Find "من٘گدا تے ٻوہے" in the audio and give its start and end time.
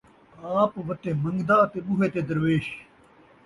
1.21-2.07